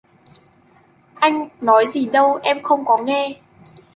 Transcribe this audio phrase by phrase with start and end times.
[1.15, 3.41] Ai nói gì đâu Em không có nghe